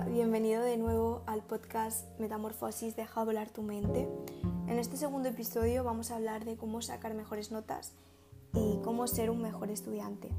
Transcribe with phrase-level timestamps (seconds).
[0.00, 4.08] Bienvenido de nuevo al podcast Metamorfosis Deja volar tu mente.
[4.66, 7.92] En este segundo episodio vamos a hablar de cómo sacar mejores notas
[8.54, 10.30] y cómo ser un mejor estudiante.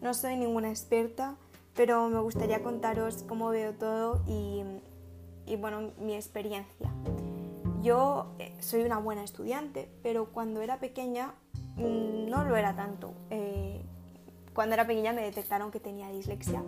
[0.00, 1.36] No soy ninguna experta,
[1.74, 4.64] pero me gustaría contaros cómo veo todo y,
[5.56, 6.90] bueno, mi experiencia.
[7.82, 11.34] Yo eh, soy una buena estudiante, pero cuando era pequeña
[11.76, 13.12] mm, no lo era tanto.
[13.28, 13.84] Eh,
[14.54, 16.62] cuando era pequeña me detectaron que tenía dislexia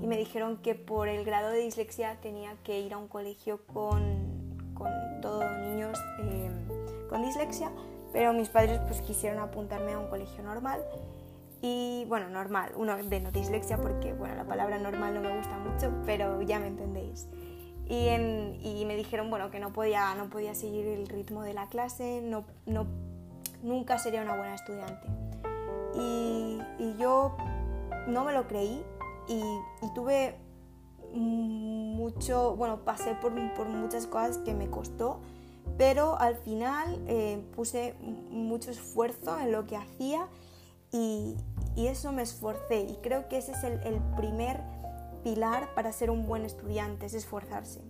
[0.00, 3.66] y me dijeron que por el grado de dislexia tenía que ir a un colegio
[3.66, 4.90] con, con
[5.22, 6.50] todos niños eh,
[7.08, 7.70] con dislexia,
[8.12, 10.82] pero mis padres pues quisieron apuntarme a un colegio normal
[11.62, 15.58] y bueno, normal, uno de no dislexia porque bueno, la palabra normal no me gusta
[15.58, 17.28] mucho, pero ya me entendéis.
[17.88, 21.68] Y, y me dijeron bueno, que no podía, no podía seguir el ritmo de la
[21.68, 22.86] clase, no, no,
[23.62, 25.06] nunca sería una buena estudiante.
[25.94, 27.36] Y, y yo
[28.06, 28.84] no me lo creí
[29.28, 29.42] y,
[29.94, 30.36] tuve
[31.12, 35.20] mucho, bueno, pasé por, por, muchas cosas que me costó,
[35.78, 37.94] pero al final eh, puse
[38.30, 40.28] mucho esfuerzo en lo que hacía
[40.92, 41.36] y,
[41.74, 44.60] y, eso me esforcé y creo que ese es el, el primer
[45.22, 47.80] pilar para ser un buen estudiante, es esforzarse.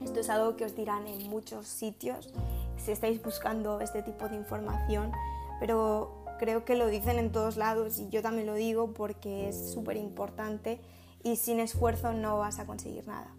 [0.00, 2.32] Esto es algo que os dirán en muchos sitios
[2.76, 5.12] si estáis buscando este tipo de información,
[5.60, 9.70] pero creo que lo dicen en todos lados y yo también lo digo porque es
[9.70, 10.80] súper importante
[11.22, 13.32] y sin esfuerzo no vas a conseguir nada.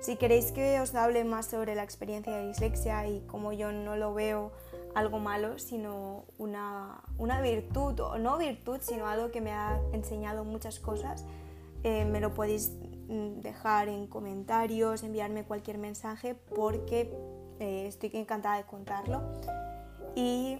[0.00, 3.94] Si queréis que os hable más sobre la experiencia de dislexia y cómo yo no
[3.94, 4.50] lo veo
[4.96, 10.44] algo malo, sino una, una virtud, o no virtud, sino algo que me ha enseñado
[10.44, 11.26] muchas cosas,
[11.84, 12.72] eh, me lo podéis
[13.06, 17.16] mm, dejar en comentarios, enviarme cualquier mensaje porque
[17.60, 19.22] eh, estoy encantada de contarlo.
[20.16, 20.58] Y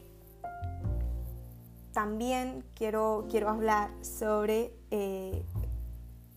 [1.99, 5.43] también quiero, quiero hablar sobre eh,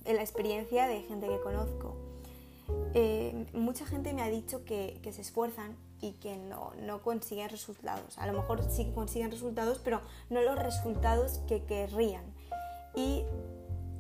[0.06, 1.95] la experiencia de gente que conozco.
[2.95, 8.18] Eh, mucha gente me ha dicho que, se esfuerzan y que no, consiguen resultados.
[8.18, 12.24] A lo mejor sí consiguen resultados, pero no los resultados que querrían.
[12.96, 13.24] Y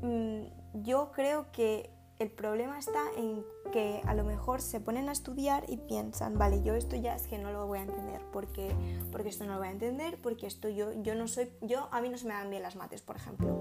[0.01, 1.91] mm, yo creo que
[2.21, 6.61] el problema está en que a lo mejor se ponen a estudiar y piensan, vale,
[6.61, 8.71] yo esto ya es que no lo voy a entender, porque,
[9.11, 11.99] porque esto no lo voy a entender, porque esto yo, yo no soy, yo a
[11.99, 13.57] mí no se me dan bien las mates, por ejemplo.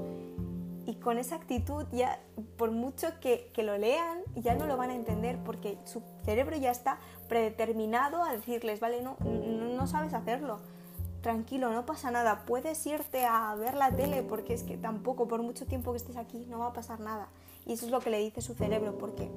[0.84, 2.20] Y con esa actitud ya,
[2.58, 6.56] por mucho que, que lo lean, ya no lo van a entender porque su cerebro
[6.56, 10.60] ya está predeterminado a decirles, vale, no, no, no sabes hacerlo
[11.22, 15.42] tranquilo, no pasa nada, puedes irte a ver la tele porque es que tampoco por
[15.42, 17.28] mucho tiempo que estés aquí no va a pasar nada.
[17.66, 19.30] Y eso es lo que le dice su cerebro, porque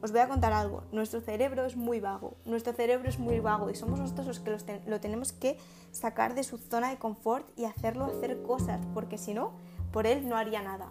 [0.00, 3.68] os voy a contar algo, nuestro cerebro es muy vago, nuestro cerebro es muy vago
[3.68, 5.58] y somos nosotros los que lo tenemos que
[5.90, 9.52] sacar de su zona de confort y hacerlo hacer cosas, porque si no,
[9.92, 10.90] por él no haría nada.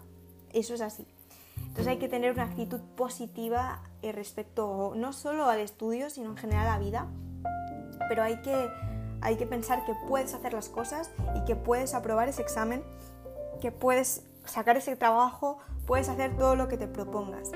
[0.51, 1.07] Eso es así.
[1.55, 6.37] Entonces hay que tener una actitud positiva eh, respecto no solo al estudio, sino en
[6.37, 7.07] general a la vida,
[8.09, 8.69] pero hay que,
[9.21, 12.83] hay que pensar que puedes hacer las cosas y que puedes aprobar ese examen,
[13.61, 17.51] que puedes sacar ese trabajo, puedes hacer todo lo que te propongas.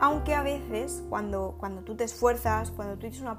[0.00, 3.38] Aunque a veces, cuando, cuando tú te esfuerzas, cuando tú tienes una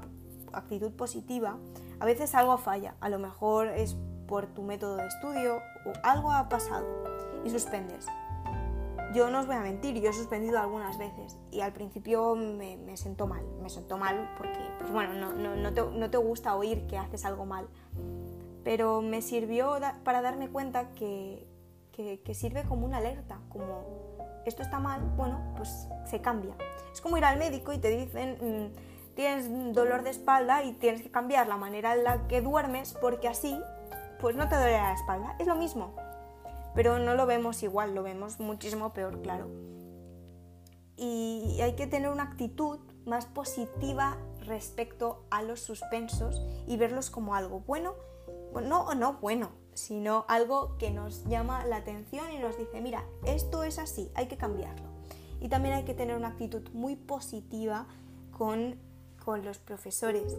[0.52, 1.58] actitud positiva,
[2.00, 2.94] a veces algo falla.
[3.00, 3.96] A lo mejor es
[4.26, 6.86] por tu método de estudio o algo ha pasado
[7.44, 8.06] y suspendes.
[9.14, 12.76] Yo no os voy a mentir, yo he suspendido algunas veces y al principio me,
[12.78, 16.56] me sentó mal, me sentó mal porque, pues bueno, no, no, te, no, te, gusta
[16.56, 17.68] oír que haces algo mal,
[18.64, 21.46] pero me sirvió para darme cuenta que,
[21.94, 26.54] que, sirve como una alerta, como esto está mal, bueno, pues se cambia.
[26.92, 31.02] Es como ir al médico y te dicen, mm, tienes dolor de espalda y tienes
[31.02, 33.58] que cambiar la manera en la que duermes porque así,
[34.20, 35.36] pues no te duele la espalda.
[35.38, 35.94] Es lo mismo,
[36.74, 39.48] pero no lo vemos igual, lo vemos muchísimo peor, claro.
[40.96, 47.34] Y hay que tener una actitud más positiva respecto a los suspensos y verlos como
[47.34, 47.94] algo bueno,
[48.62, 53.04] no o no bueno, sino algo que nos llama la atención y nos dice, mira,
[53.24, 54.86] esto es así, hay que cambiarlo.
[55.40, 57.86] Y también hay que tener una actitud muy positiva
[58.30, 58.76] con,
[59.42, 60.36] los profesores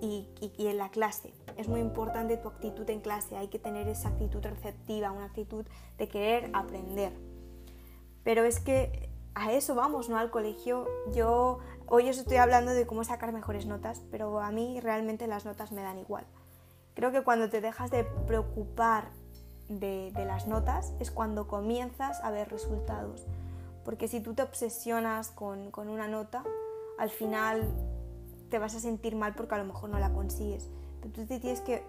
[0.00, 0.28] y,
[0.58, 1.32] en la clase.
[1.56, 5.66] Es muy importante tu actitud en clase, hay que tener esa actitud receptiva, una actitud
[5.98, 7.12] de querer aprender.
[8.22, 10.16] Pero es que a eso vamos, ¿no?
[10.16, 10.86] Al colegio.
[11.12, 15.44] Yo hoy os estoy hablando de cómo sacar mejores notas, pero a mí realmente las
[15.44, 16.24] notas me dan igual.
[17.00, 19.08] Creo que cuando te dejas de preocupar
[19.70, 23.24] de, las notas es cuando comienzas a ver resultados.
[23.86, 26.44] Porque si tú te obsesionas con, una nota,
[26.98, 27.62] al final
[28.50, 30.68] te vas a sentir mal porque a lo mejor no la consigues.
[31.00, 31.82] Pero tú te tienes que,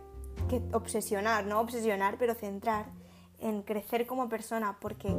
[0.48, 2.86] que obsesionar, no obsesionar, pero centrar
[3.40, 5.14] en crecer como persona, porque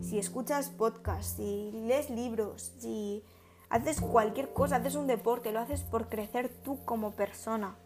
[0.00, 3.22] si escuchas podcasts, si lees libros, si
[3.68, 7.76] haces cualquier cosa, haces un deporte, lo haces por crecer tú como persona.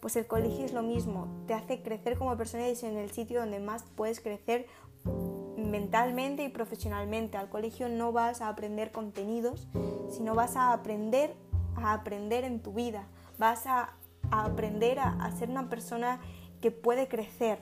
[0.00, 3.10] Pues el colegio es lo mismo, te hace crecer como persona y es en el
[3.10, 4.66] sitio donde más puedes crecer
[5.56, 7.36] mentalmente y profesionalmente.
[7.36, 9.66] Al colegio no vas a aprender contenidos,
[10.10, 11.34] sino vas a aprender
[11.76, 13.06] a aprender en tu vida.
[13.38, 13.94] Vas a,
[14.30, 16.20] aprender a, a ser una persona
[16.60, 17.58] que puede crecer.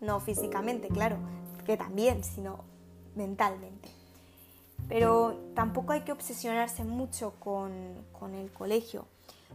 [0.00, 1.16] No físicamente, claro,
[1.64, 2.64] que también, sino
[3.14, 3.88] mentalmente.
[4.88, 7.72] Pero tampoco hay que obsesionarse mucho con,
[8.12, 9.06] con, el colegio.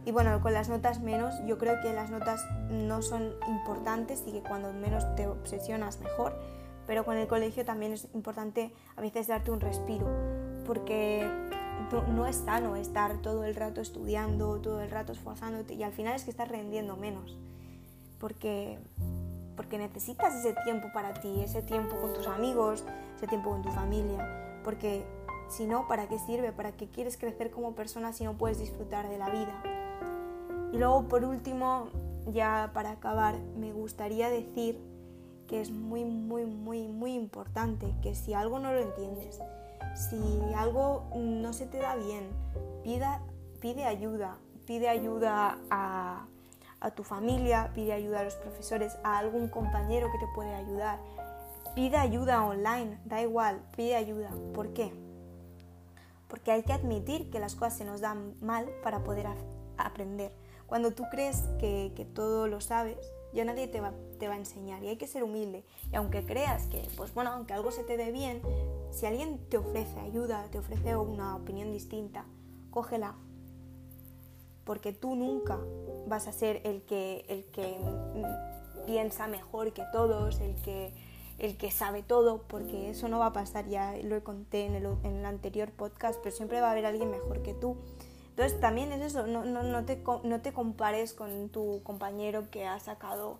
[0.04, 4.32] Y bueno, con las notas menos, yo creo que las notas no son importantes y
[4.32, 6.32] que cuando menos te obsesionas mejor.
[6.86, 10.06] Pero con el colegio también es importante a veces darte un respiro,
[10.64, 11.28] porque
[12.14, 16.14] no, es sano estar todo el rato estudiando, todo el rato esforzándote y al final
[16.14, 17.36] es que estás rendiendo menos.
[18.18, 18.78] Porque,
[19.56, 22.84] porque necesitas ese tiempo para ti, ese tiempo con tus amigos,
[23.16, 24.60] ese tiempo con tu familia.
[24.64, 25.04] Porque
[25.48, 26.52] si no, ¿para qué sirve?
[26.52, 29.62] ¿Para qué quieres crecer como persona si no puedes disfrutar de la vida?
[30.72, 31.88] Y luego, por último,
[32.26, 34.80] ya para acabar, me gustaría decir
[35.46, 39.40] que es muy, muy, muy, muy importante que si algo no lo entiendes,
[39.94, 40.20] si
[40.54, 42.28] algo no se te da bien,
[42.82, 43.20] pida,
[43.60, 46.26] pide ayuda, pide ayuda a,
[46.80, 50.98] a tu familia, pide ayuda a los profesores, a algún compañero que te puede ayudar,
[51.74, 54.30] pide ayuda online, da igual, pide ayuda.
[54.52, 54.92] ¿Por qué?
[56.28, 59.26] Porque hay que admitir que las cosas se nos dan mal para poder
[59.78, 60.32] aprender.
[60.66, 62.98] Cuando tú crees que, todo lo sabes,
[63.32, 65.64] ya nadie te va, a enseñar y hay que ser humilde.
[65.92, 68.42] Y aunque creas que, pues bueno, aunque algo se te dé bien,
[68.90, 72.24] si alguien te ofrece ayuda, te ofrece una opinión distinta,
[72.70, 73.14] cógela.
[74.64, 75.60] Porque tú nunca
[76.08, 77.78] vas a ser el que, el que
[78.86, 80.92] piensa mejor que todos, el que,
[81.38, 85.24] el que sabe todo, porque eso no va a pasar, ya lo conté en el
[85.24, 87.76] anterior podcast, pero siempre va a haber alguien mejor que tú.
[88.36, 92.66] Entonces también es eso, no, no, no, te, no te compares con tu compañero que
[92.66, 93.38] ha sacado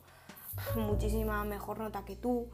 [0.74, 2.46] muchísima mejor nota que tú,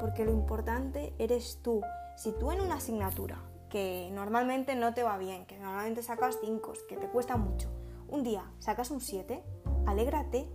[0.00, 1.82] porque lo importante eres tú.
[2.16, 3.38] Si tú en una asignatura
[3.70, 7.70] que normalmente no te va bien, que normalmente sacas 5, que te cuesta mucho,
[8.08, 9.44] un día sacas un 7,
[9.86, 10.48] alégrate,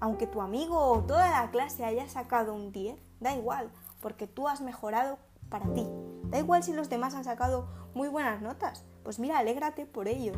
[0.00, 3.70] aunque tu amigo o toda la clase haya sacado un 10, da igual,
[4.00, 5.18] porque tú has mejorado
[5.50, 5.86] para ti.
[6.30, 10.36] Da igual si los demás han sacado muy buenas notas, pues mira, alégrate por ellos.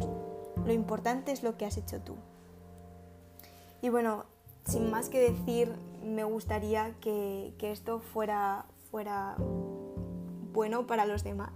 [0.70, 2.14] Lo importante es lo que has hecho tú.
[3.82, 4.24] Y bueno,
[4.64, 5.74] sin más que decir,
[6.04, 8.66] me gustaría que, esto fuera,
[10.52, 11.50] bueno para los demás.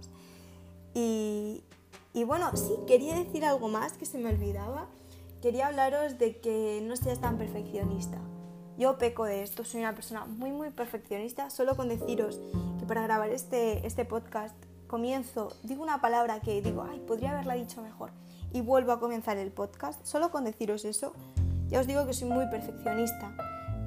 [0.93, 1.63] Y,
[2.13, 4.87] y, bueno, sí, quería decir algo más que se me olvidaba.
[5.41, 8.19] Quería hablaros de que no seas tan perfeccionista.
[8.77, 11.49] Yo peco de esto, soy una persona muy, muy perfeccionista.
[11.49, 12.41] Solo con deciros
[12.79, 14.57] que para grabar este, este podcast
[14.87, 18.11] comienzo, digo una palabra que digo, ay, podría haberla dicho mejor
[18.55, 20.05] y vuelvo a comenzar el podcast.
[20.05, 21.11] Solo con deciros eso,
[21.67, 23.35] ya os digo que soy muy perfeccionista,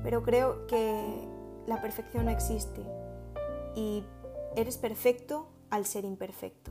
[0.03, 1.27] pero creo que
[1.67, 2.83] la perfección no existe
[3.75, 4.05] y
[4.57, 6.71] eres perfecto al ser imperfecto.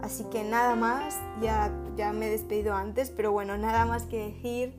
[0.00, 4.28] Así que nada más, ya, ya me he despedido antes, pero bueno, nada más que
[4.28, 4.76] decir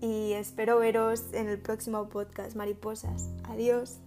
[0.00, 3.28] y espero veros en el próximo podcast, mariposas.
[3.50, 3.98] Adiós.